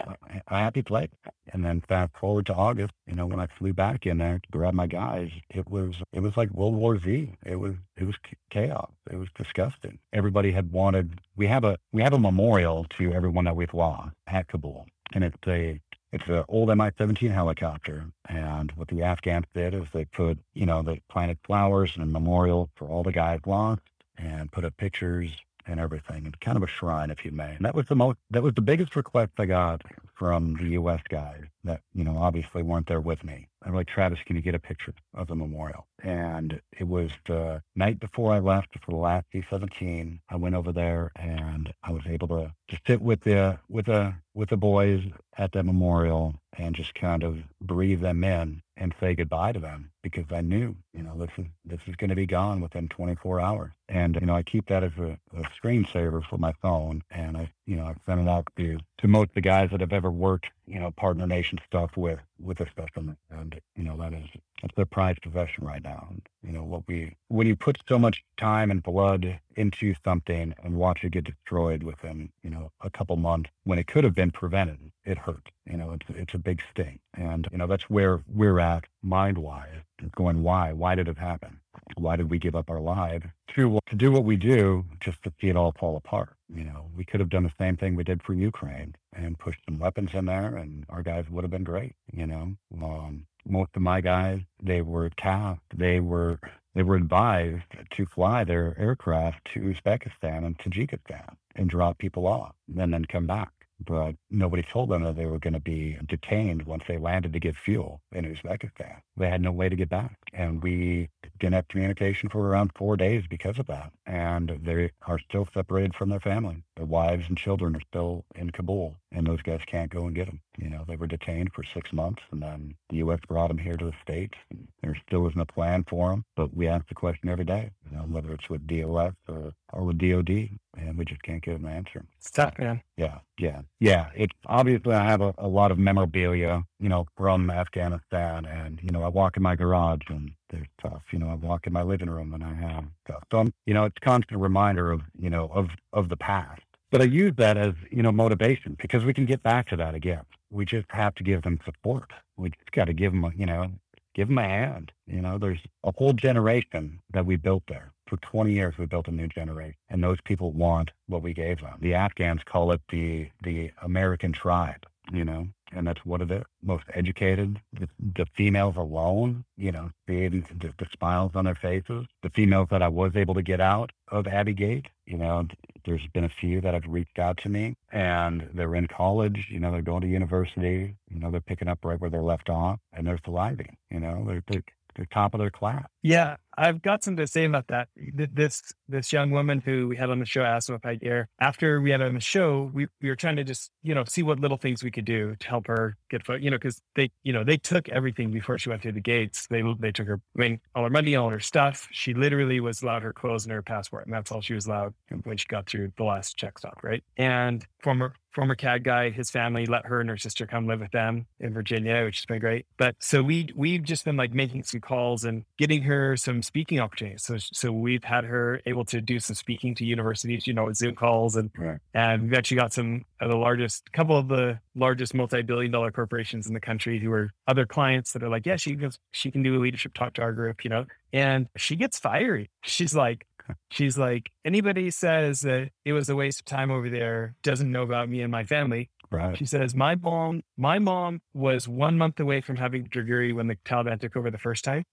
[0.48, 1.10] a happy place.
[1.52, 4.50] And then fast forward to August, you know, when I flew back in there to
[4.52, 7.34] grab my guys, it was, it was like World War Z.
[7.44, 8.16] It was, it was
[8.52, 8.92] chaos.
[9.10, 9.98] It was disgusting.
[10.14, 14.12] Everybody had wanted, we have a, we have a memorial to everyone that we've lost
[14.28, 14.86] at Kabul.
[15.14, 15.80] And it's a
[16.12, 20.82] it's an old Mi-17 helicopter, and what the Afghans did is they put, you know,
[20.82, 23.82] they planted flowers and a memorial for all the guys lost,
[24.18, 25.32] and put up pictures
[25.68, 27.54] and everything, and kind of a shrine, if you may.
[27.56, 29.82] And that was the most, that was the biggest request I got
[30.16, 31.02] from the U.S.
[31.10, 33.48] guys that, you know, obviously weren't there with me.
[33.68, 35.86] I'm like, Travis, can you get a picture of the memorial?
[36.02, 40.20] And it was the night before I left for the last C-17.
[40.30, 44.14] I went over there and I was able to, to sit with the, with the,
[44.34, 45.04] with the boys
[45.38, 49.92] at that memorial and just kind of breathe them in and say goodbye to them
[50.04, 53.40] because I knew, you know, this is this is going to be gone within 24
[53.40, 53.72] hours.
[53.90, 57.52] And you know, I keep that as a, a screensaver for my phone, and I,
[57.66, 60.12] you know, I send it out to to most of the guys that have ever
[60.12, 64.26] worked, you know, partner nation stuff with with a specimen, and you know, that is
[64.62, 66.10] that's their prized possession right now.
[66.44, 70.76] You know, what we when you put so much time and blood into something and
[70.76, 74.32] watch it get destroyed within, you know, a couple months when it could have been
[74.32, 75.52] prevented, it hurts.
[75.66, 79.38] You know, it's it's a big sting, and you know that's where we're at mind
[79.38, 79.82] wise.
[80.16, 80.74] Going, why?
[80.74, 81.60] Why did it happen?
[81.98, 85.34] Why did we give up our lives to to do what we do just to
[85.40, 86.36] see it all fall apart?
[86.50, 89.60] You know, we could have done the same thing we did for Ukraine and pushed
[89.66, 91.96] some weapons in there, and our guys would have been great.
[92.12, 96.40] You know, um, most of my guys they were tasked, they were
[96.76, 102.54] they were advised to fly their aircraft to Uzbekistan and Tajikistan and drop people off
[102.78, 103.52] and then come back
[103.86, 107.40] but nobody told them that they were going to be detained once they landed to
[107.40, 109.02] get fuel in Uzbekistan.
[109.16, 110.18] They had no way to get back.
[110.34, 111.10] And we
[111.40, 113.92] didn't have communication for around four days because of that.
[114.06, 116.64] And they are still separated from their family.
[116.76, 120.26] Their wives and children are still in Kabul, and those guys can't go and get
[120.26, 120.42] them.
[120.58, 123.20] You know, they were detained for six months, and then the U.S.
[123.28, 124.34] brought them here to the States.
[124.50, 127.72] And there still isn't a plan for them, but we ask the question every day,
[127.90, 131.60] you know, whether it's with DOS or, or with DOD, and we just can't get
[131.60, 132.04] an answer.
[132.18, 132.82] It's tough, man.
[132.98, 134.10] Yeah, yeah, yeah.
[134.16, 138.90] It's obviously I have a, a lot of memorabilia, you know, from Afghanistan, and you
[138.92, 141.04] know, I walk in my garage and there's stuff.
[141.12, 143.24] You know, I walk in my living room and I have stuff.
[143.32, 146.62] So I'm, you know, it's constant reminder of, you know, of of the past.
[146.92, 149.94] But I use that as, you know, motivation because we can get back to that
[149.94, 150.24] again.
[150.50, 152.12] We just have to give them support.
[152.38, 153.72] We just got to give them, a, you know,
[154.16, 154.92] give them a hand.
[155.06, 157.92] You know, there's a whole generation that we built there.
[158.08, 161.60] For 20 years, we built a new generation, and those people want what we gave
[161.60, 161.78] them.
[161.82, 164.86] The Afghans call it the the American tribe.
[165.12, 166.44] You know, and that's what it is.
[166.62, 172.06] Most educated, the, the females alone, you know, the, the, smiles on their faces.
[172.24, 175.48] The females that I was able to get out of Abbey Gate, you know,
[175.88, 179.60] there's been a few that have reached out to me and they're in college, you
[179.60, 182.78] know, they're going to university, you know, they're picking up right where they're left off
[182.94, 184.64] and they're thriving, you know, they're, they're,
[184.96, 185.86] they're top of their class.
[186.04, 187.90] Yeah, I've got something to say about that.
[187.96, 192.02] This this young woman who we had on the show, Asma Paidar, after we had
[192.02, 194.84] on the show, we, we were trying to just, you know, see what little things
[194.84, 197.58] we could do to help her get foot, you know, because they, you know, they
[197.58, 199.48] took everything before she went through the gates.
[199.50, 201.88] They they took her, I mean, all her money, all her stuff.
[201.92, 204.94] She literally was allowed her clothes and her passport, and that's all she was allowed
[205.24, 207.04] when she got through the last check stop, right?
[207.18, 210.92] And former former CAD guy, his family let her and her sister come live with
[210.92, 212.68] them in Virginia, which has been great.
[212.78, 216.80] But so we we've just been like making some calls and getting her some speaking
[216.80, 217.24] opportunities.
[217.24, 220.78] So, so we've had her able to do some speaking to universities, you know, with
[220.78, 221.78] Zoom calls, and right.
[221.94, 226.54] and we've actually got some of the largest, couple of the largest multi-billion-dollar corporations in
[226.54, 229.56] the country who are other clients that are like, yeah, she goes, she can do
[229.56, 232.50] a leadership talk to our group, you know, and she gets fiery.
[232.64, 233.28] She's like,
[233.72, 237.84] she's like, anybody says that it was a waste of time over there doesn't know
[237.84, 238.90] about me and my family.
[239.10, 239.38] Right.
[239.38, 243.56] She says, my mom, my mom was one month away from having degree when the
[243.64, 244.84] Taliban took over the first time.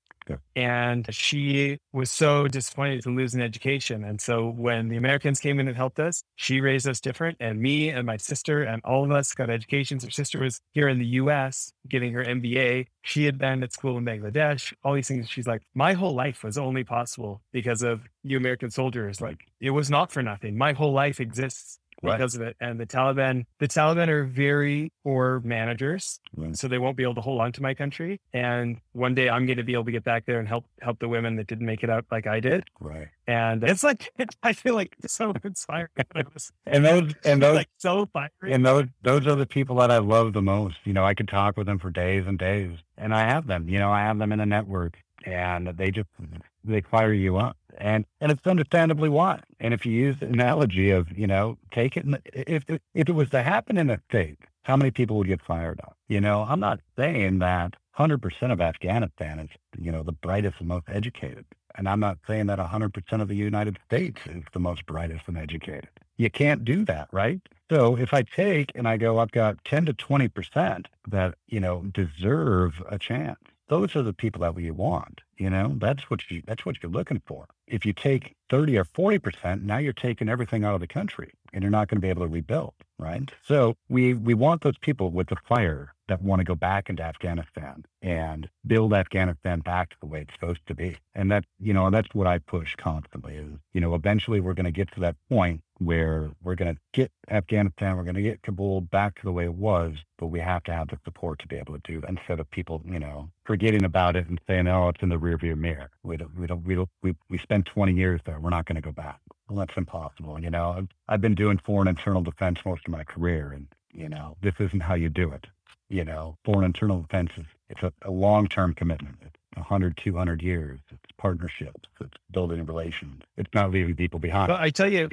[0.57, 4.05] And she was so disappointed to lose an education.
[4.05, 7.37] And so when the Americans came in and helped us, she raised us different.
[7.41, 10.05] And me and my sister and all of us got educations.
[10.05, 12.87] Her sister was here in the US getting her MBA.
[13.03, 15.29] She had been at school in Bangladesh, all these things.
[15.29, 19.21] She's like, my whole life was only possible because of you American soldiers.
[19.21, 20.57] Like it was not for nothing.
[20.57, 22.17] My whole life exists right.
[22.17, 22.57] because of it.
[22.61, 26.57] And the Taliban, the Taliban are very poor managers, right.
[26.57, 28.21] so they won't be able to hold on to my country.
[28.33, 30.99] And one day I'm going to be able to get back there and help help
[30.99, 32.65] the women that didn't make it out like I did.
[32.81, 33.09] Right.
[33.27, 35.89] And it's like I feel like so inspiring.
[36.67, 38.53] and those and those like so fiery.
[38.53, 40.77] And those those are the people that I love the most.
[40.85, 43.69] You know, I could talk with them for days and days, and I have them.
[43.69, 46.37] You know, I have them in the network, and they just mm-hmm.
[46.65, 49.41] they fire you up and and it's understandably why.
[49.65, 53.31] And if you use the analogy of you know take it, if if it was
[53.31, 55.97] to happen in a state, how many people would get fired up?
[56.07, 59.49] You know, I'm not saying that 100% of Afghanistan is
[59.79, 61.47] you know the brightest and most educated,
[61.77, 65.39] and I'm not saying that 100% of the United States is the most brightest and
[65.39, 65.89] educated.
[66.19, 67.41] You can't do that, right?
[67.71, 71.85] So if I take and I go, I've got 10 to 20% that you know
[71.95, 75.21] deserve a chance those are the people that we want.
[75.37, 77.47] You know, that's what you that's what you're looking for.
[77.67, 81.33] If you take 30 or 40 percent, now you're taking everything out of the country
[81.53, 83.31] and you're not going to be able to rebuild, right?
[83.47, 87.03] So we we want those people with the fire that want to go back into
[87.03, 90.97] Afghanistan and build Afghanistan back to the way it's supposed to be.
[91.15, 94.65] And that, you know, that's what I push constantly is, you know, eventually we're going
[94.65, 98.43] to get to that point where we're going to get Afghanistan, we're going to get
[98.43, 101.49] Kabul back to the way it was, but we have to have the support to
[101.49, 104.89] be able to do instead of people, you know, forgetting about it and saying, oh,
[104.89, 105.91] it's in the rearview mirror.
[106.03, 108.39] We don't, we don't, we don't, we, we spent 20 years there.
[108.39, 109.21] We're not going to go back.
[109.49, 110.41] Well, that's impossible.
[110.41, 114.09] You know, I've, I've been doing foreign internal defense most of my career and, you
[114.09, 115.47] know, this isn't how you do it.
[115.89, 119.17] You know, foreign internal defense is, it's a, a long-term commitment.
[119.23, 120.81] It's 100, 200 years.
[120.91, 121.89] It's partnerships.
[122.01, 123.23] It's building relations.
[123.37, 124.49] It's not leaving people behind.
[124.49, 125.09] Well, I tell you,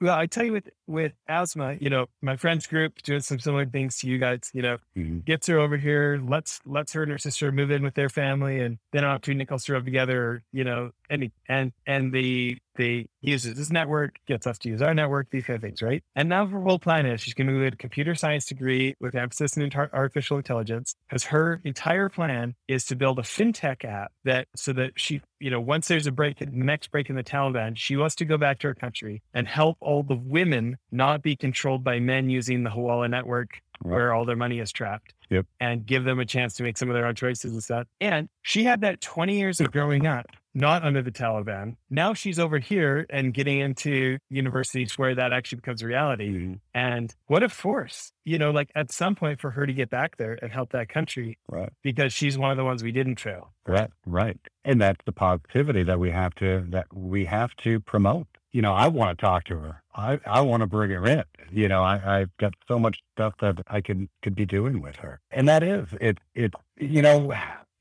[0.00, 3.66] well, I tell you with, with Asma, you know, my friend's group doing some similar
[3.66, 5.20] things to you guys, you know, mm-hmm.
[5.20, 8.60] gets her over here, lets, lets her and her sister move in with their family
[8.60, 13.70] and then nickels to rub together, you know, and, and, and the, the uses this
[13.70, 16.02] network, gets us to use our network, these kind of things, right?
[16.14, 19.14] And now her whole plan is she's going to move a computer science degree with
[19.14, 24.48] emphasis in artificial intelligence because her entire plan is to build a fintech app that
[24.54, 27.76] so that she you know, once there's a break, the next break in the Taliban,
[27.76, 31.36] she wants to go back to her country and help all the women not be
[31.36, 33.94] controlled by men using the Hawala network right.
[33.94, 35.12] where all their money is trapped.
[35.28, 35.46] Yep.
[35.60, 37.86] And give them a chance to make some of their own choices and stuff.
[38.00, 41.76] And she had that 20 years of growing up not under the Taliban.
[41.90, 46.30] Now she's over here and getting into universities where that actually becomes reality.
[46.30, 46.54] Mm-hmm.
[46.74, 50.16] And what a force, you know, like at some point for her to get back
[50.16, 51.68] there and help that country Right.
[51.82, 53.52] because she's one of the ones we didn't fail.
[53.66, 53.90] Right.
[54.06, 54.38] Right.
[54.64, 58.26] And that's the positivity that we have to that we have to promote.
[58.52, 59.82] You know, I want to talk to her.
[59.94, 61.24] I, I want to bring her in.
[61.52, 64.96] You know, I, I've got so much stuff that I could could be doing with
[64.96, 65.20] her.
[65.30, 67.34] And that is it it you know,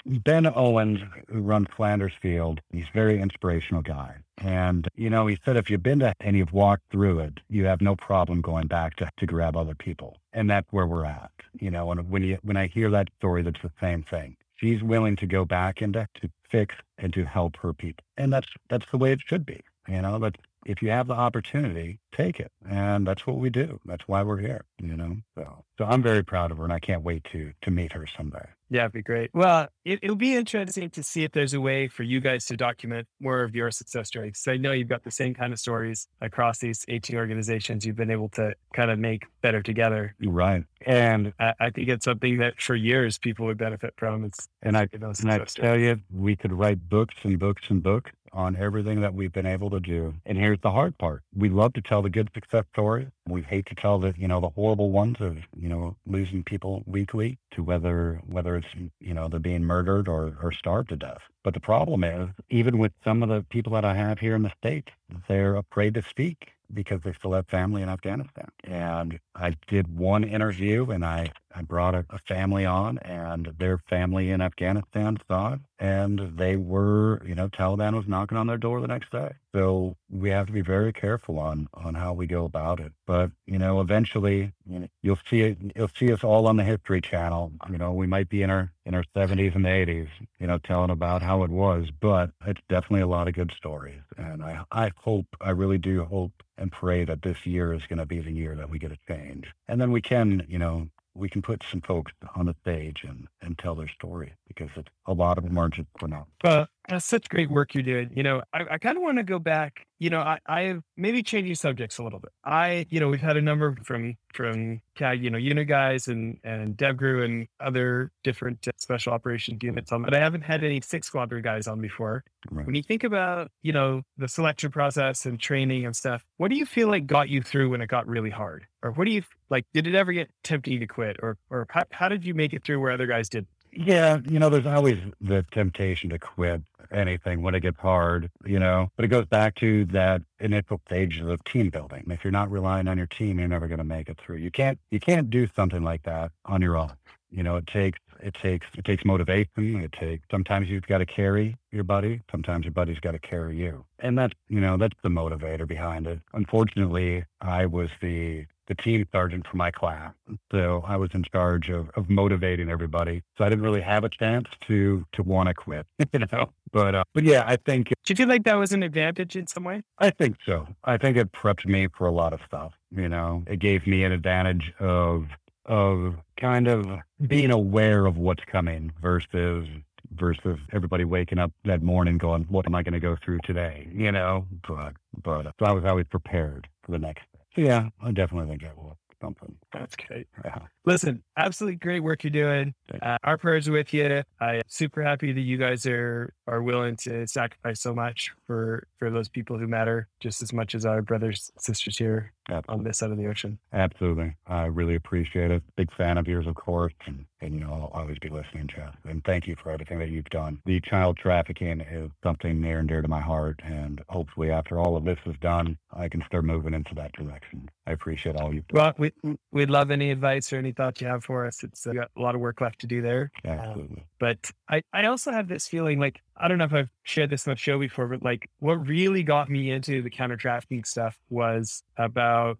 [0.05, 0.99] Ben Owens,
[1.29, 4.15] who runs Flanders Field, he's a very inspirational guy.
[4.37, 7.65] And, you know, he said if you've been to and you've walked through it, you
[7.65, 10.17] have no problem going back to, to grab other people.
[10.33, 11.31] And that's where we're at.
[11.59, 14.37] You know, and when you when I hear that story, that's the same thing.
[14.55, 18.03] She's willing to go back into to fix and to help her people.
[18.17, 19.61] And that's that's the way it should be.
[19.87, 22.51] You know, but if you have the opportunity, take it.
[22.67, 23.79] And that's what we do.
[23.85, 25.17] That's why we're here, you know?
[25.35, 28.05] So, so I'm very proud of her and I can't wait to, to meet her
[28.17, 28.47] someday.
[28.69, 29.29] Yeah, it'd be great.
[29.33, 32.57] Well, it, it'll be interesting to see if there's a way for you guys to
[32.57, 34.39] document more of your success stories.
[34.39, 37.95] So I know you've got the same kind of stories across these 18 organizations you've
[37.95, 40.15] been able to kind of make better together.
[40.19, 40.63] Right.
[40.85, 44.23] And I, I think it's something that for years people would benefit from.
[44.23, 48.11] It's and I and I tell you, we could write books and books and books
[48.35, 50.13] on everything that we've been able to do.
[50.25, 51.23] And here's the hard part.
[51.35, 53.07] We love to tell the good success stories.
[53.27, 56.83] We hate to tell the, you know, the horrible ones of, you know, losing people
[56.85, 58.67] weekly to whether whether it's,
[58.99, 61.21] you know, they're being murdered or, or starved to death.
[61.43, 64.43] But the problem is, even with some of the people that I have here in
[64.43, 64.89] the States,
[65.27, 68.49] they're afraid to speak because they still have family in Afghanistan.
[68.63, 73.77] And I did one interview and I, I brought a, a family on and their
[73.89, 78.81] family in Afghanistan saw and they were, you know, Taliban was knocking on their door
[78.81, 79.33] the next day.
[79.53, 82.93] So we have to be very careful on on how we go about it.
[83.05, 85.57] But you know, eventually, you know, you'll see it.
[85.75, 87.51] You'll see us all on the History Channel.
[87.69, 90.09] You know, we might be in our in our 70s and 80s,
[90.39, 94.01] you know, telling about how it was, but it's definitely a lot of good stories.
[94.17, 97.99] And I I hope, I really do hope and pray that this year is going
[97.99, 100.87] to be the year that we get a change, and then we can, you know,
[101.15, 104.89] we can put some folks on the stage and, and tell their story because it's,
[105.07, 106.27] a lot of them are just not.
[106.43, 108.11] Well, that's such great work you're doing.
[108.15, 109.85] You know, I, I kind of want to go back.
[109.97, 112.31] You know, I, I maybe changing subjects a little bit.
[112.43, 116.37] I, you know, we've had a number from from CAG, you know, unit guys and
[116.43, 120.81] and DevGru and other different uh, special operations units on, but I haven't had any
[120.81, 122.23] six squadron guys on before.
[122.51, 122.65] Right.
[122.65, 126.57] When you think about, you know, the selection process and training and stuff, what do
[126.57, 128.65] you feel like got you through when it got really hard?
[128.83, 129.65] Or what do you like?
[129.73, 132.63] Did it ever get tempting to quit, or or how, how did you make it
[132.63, 133.34] through where other guys did?
[133.75, 136.61] Yeah, you know, there's always the temptation to quit
[136.91, 141.27] anything when it gets hard, you know, but it goes back to that initial stages
[141.27, 142.05] of team building.
[142.09, 144.37] If you're not relying on your team, you're never going to make it through.
[144.37, 146.93] You can't, you can't do something like that on your own.
[147.31, 149.81] You know, it takes, it takes, it takes motivation.
[149.81, 152.21] It takes, sometimes you've got to carry your buddy.
[152.31, 153.83] Sometimes your buddy's got to carry you.
[153.99, 156.19] And that's, you know, that's the motivator behind it.
[156.33, 160.13] Unfortunately, I was the, the team sergeant for my class.
[160.51, 163.23] So I was in charge of, of motivating everybody.
[163.37, 166.49] So I didn't really have a chance to to want to quit, you know.
[166.71, 169.47] But uh, but yeah, I think Do you feel like that was an advantage in
[169.47, 169.83] some way?
[169.99, 170.67] I think so.
[170.83, 172.73] I think it prepped me for a lot of stuff.
[172.91, 175.27] You know, it gave me an advantage of
[175.65, 176.85] of kind of
[177.27, 179.67] being aware of what's coming versus
[180.11, 183.87] versus everybody waking up that morning going, "What am I going to go through today?"
[183.91, 184.45] You know.
[184.67, 184.93] But
[185.23, 187.23] but uh, so I was always prepared for the next.
[187.55, 189.55] Yeah, I definitely think that was something.
[189.73, 190.27] That's great.
[190.43, 190.59] Yeah.
[190.85, 192.73] Listen, absolutely great work you're doing.
[193.01, 194.23] Uh, our prayers are with you.
[194.39, 199.09] I'm super happy that you guys are are willing to sacrifice so much for for
[199.09, 202.31] those people who matter just as much as our brothers sisters here
[202.69, 203.57] on this side of the ocean.
[203.73, 204.35] Absolutely.
[204.47, 205.63] I really appreciate it.
[205.75, 206.93] Big fan of yours, of course.
[207.07, 208.95] And, and you know, I'll always be listening, Jeff.
[209.03, 210.59] And thank you for everything that you've done.
[210.65, 213.59] The child trafficking is something near and dear to my heart.
[213.63, 217.69] And hopefully, after all of this is done, I can start moving into that direction.
[217.87, 218.81] I appreciate all you've done.
[218.81, 219.11] Well, we
[219.51, 221.63] we'd love any advice or any thoughts you have for us.
[221.63, 223.31] It's uh, got a lot of work left to do there.
[223.43, 224.05] Absolutely.
[224.19, 227.47] But I, I also have this feeling like, I don't know if I've shared this
[227.47, 231.17] on the show before, but like what really got me into the counter trafficking stuff
[231.29, 232.59] was about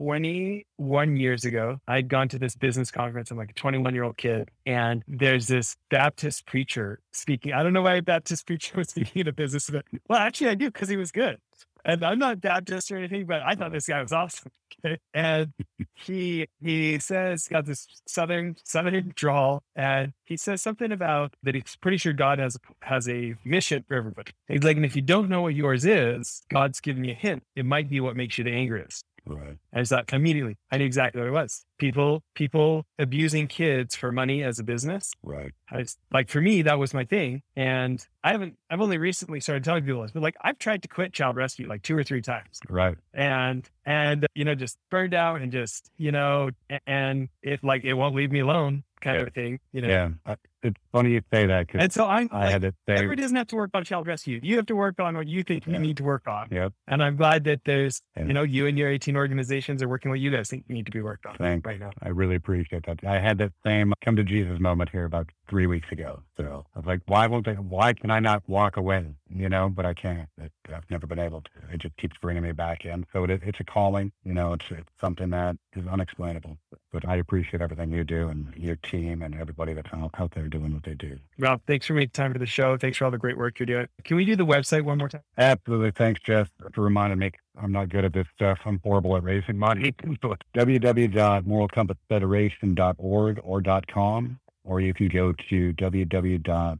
[0.00, 1.78] 21 years ago.
[1.86, 3.30] I'd gone to this business conference.
[3.30, 4.50] I'm like a 21 year old kid.
[4.64, 7.52] And there's this Baptist preacher speaking.
[7.52, 9.84] I don't know why a Baptist preacher was speaking at a business event.
[10.08, 11.38] Well, actually, I do because he was good.
[11.84, 13.74] And I'm not Baptist or anything, but I thought uh-huh.
[13.74, 14.50] this guy was awesome.
[14.84, 14.98] Okay.
[15.12, 15.52] And
[15.94, 21.76] he he says got this southern southern drawl, and he says something about that he's
[21.80, 24.32] pretty sure God has has a mission for everybody.
[24.48, 27.42] He's like, and if you don't know what yours is, God's giving you a hint.
[27.56, 29.04] It might be what makes you the angriest.
[29.26, 29.56] Right.
[29.72, 31.64] I just thought immediately, I knew exactly what it was.
[31.78, 35.12] People, people abusing kids for money as a business.
[35.22, 35.52] Right.
[35.70, 37.42] I was, like for me, that was my thing.
[37.56, 40.88] And I haven't, I've only recently started telling people this, but like I've tried to
[40.88, 42.60] quit child rescue like two or three times.
[42.68, 42.96] Right.
[43.14, 46.50] And, and, you know, just burned out and just, you know,
[46.86, 49.22] and it like, it won't leave me alone kind Yeah.
[49.26, 49.88] of thing, you know?
[49.88, 50.34] Yeah.
[50.62, 53.22] It's funny you say that because And so I'm, I like, had to say, everybody
[53.22, 54.40] doesn't have to work on child rescue.
[54.42, 55.72] You have to work on what you think Yeah.
[55.74, 56.48] you need to work on.
[56.50, 58.26] yep, And I'm glad that there's, Yeah.
[58.26, 60.84] you know, you and your 18 organizations are working what you guys think you need
[60.84, 61.64] to be worked on thanks.
[61.66, 61.92] right now.
[62.02, 63.02] I really appreciate that.
[63.04, 66.22] I had that same come to Jesus moment here about three weeks ago.
[66.36, 69.06] So I was like, why won't they, why can I not walk away?
[69.30, 70.28] You know, but I can't.
[70.36, 71.50] It, uh, I've never been able to.
[71.72, 73.06] It just keeps bringing me back in.
[73.14, 76.56] So it, it's a calling, you know, it's, it's something that is unexplainable.
[76.92, 80.48] But I appreciate everything you do and your team and everybody that's out, out there
[80.48, 81.18] doing what they do.
[81.38, 82.76] Rob, thanks for making time for the show.
[82.76, 83.88] Thanks for all the great work you're doing.
[84.04, 85.22] Can we do the website one more time?
[85.38, 85.90] Absolutely.
[85.92, 87.32] Thanks, Jeff, for reminding me.
[87.60, 88.58] I'm not good at this stuff.
[88.64, 89.94] I'm horrible at raising money.
[90.22, 96.78] But www.moralcompassfederation.org or .com, or you can go to www.soa.com,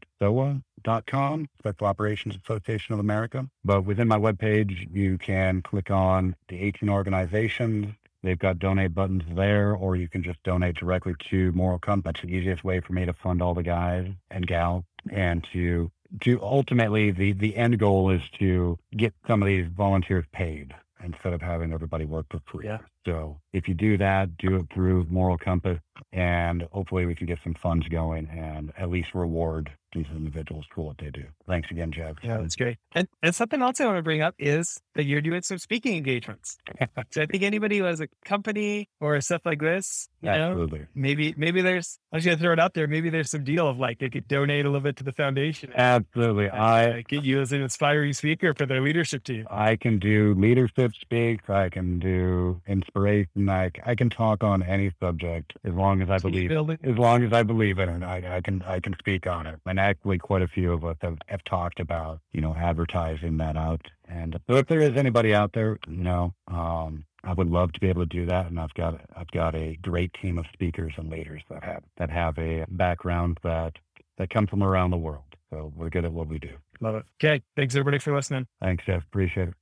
[1.59, 3.47] Special Operations Association of America.
[3.65, 7.95] But within my webpage, you can click on the 18 organizations.
[8.23, 12.13] They've got donate buttons there, or you can just donate directly to Moral Compass.
[12.15, 15.91] That's the easiest way for me to fund all the guys and gal and to
[16.23, 21.33] to ultimately the the end goal is to get some of these volunteers paid instead
[21.33, 22.67] of having everybody work for free.
[22.67, 22.79] Yeah.
[23.07, 25.81] So if you do that, do it through Moral Compass,
[26.13, 30.87] and hopefully we can get some funds going and at least reward these individuals for
[30.87, 31.25] what they do.
[31.49, 32.17] Thanks again, Jeff.
[32.23, 32.79] Yeah, that's great.
[32.93, 35.97] And, and something else I want to bring up is that you're doing some speaking
[35.97, 36.59] engagements.
[37.11, 40.87] so I think anybody who has a company or stuff like this, you know, Absolutely.
[40.95, 42.87] maybe maybe there's I'm just gonna throw it out there.
[42.87, 45.73] Maybe there's some deal of like they could donate a little bit to the foundation.
[45.73, 46.51] and, Absolutely.
[46.51, 49.47] uh, I get you as an inspiring speaker for their leadership team.
[49.51, 51.49] I can do leadership speaks.
[51.49, 52.61] I can do
[52.91, 53.49] inspiration.
[53.49, 57.33] I, I can talk on any subject as long as I believe as long as
[57.33, 59.61] I believe in it, I, I can I can speak on it.
[59.67, 63.57] And actually, quite a few of us have, have talked about you know advertising that
[63.57, 63.81] out.
[64.09, 67.81] And so, if there is anybody out there, you know, um, I would love to
[67.81, 68.47] be able to do that.
[68.47, 72.11] And I've got I've got a great team of speakers and leaders that have that
[72.11, 73.75] have a background that
[74.19, 75.25] that come from around the world.
[75.51, 76.51] So we're good at what we do.
[76.81, 77.05] Love it.
[77.23, 77.43] Okay.
[77.57, 78.47] Thanks everybody for listening.
[78.63, 79.03] Thanks, Jeff.
[79.03, 79.55] Appreciate it.